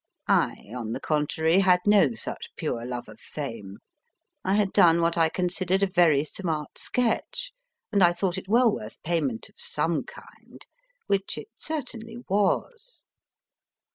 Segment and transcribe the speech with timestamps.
[0.27, 3.77] I, on the contrary, had no such pure love of fame.
[4.43, 7.53] I had done what I considered a very smart sketch,
[7.91, 10.65] and I thought it well worth payment of some kind,
[11.05, 13.03] which it certainly was.